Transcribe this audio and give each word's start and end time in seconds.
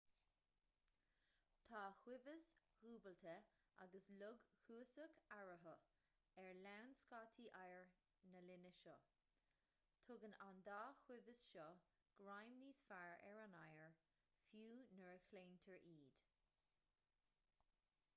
tá 1.71 1.81
ciumhais 2.03 2.45
dhúbailte 2.85 3.33
agus 3.85 4.07
log 4.21 4.39
cuasach 4.67 5.13
eararthu 5.35 5.75
ar 6.45 6.49
lann 6.65 6.89
scátaí 7.03 7.45
oighir 7.61 7.91
na 8.31 8.41
linne 8.47 8.73
seo 8.79 8.97
tugann 10.09 10.35
an 10.49 10.65
dá 10.71 10.79
chiumhais 11.05 11.45
seo 11.53 11.69
greim 12.25 12.57
níos 12.65 12.83
fearr 12.91 13.25
ar 13.33 13.37
an 13.47 13.57
oighear 13.63 13.93
fiú 14.51 14.73
nuair 14.99 15.15
a 15.23 15.25
chlaontar 15.31 15.87
iad 15.95 16.19